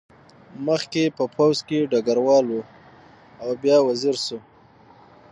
مخکې 0.67 0.99
یې 1.05 1.09
په 1.17 1.23
پوځ 1.35 1.57
کې 1.67 1.89
ډګروال 1.91 2.45
و 2.49 2.57
او 3.41 3.49
بیا 3.61 3.77
وزیر 3.87 4.15
شو. 4.25 4.39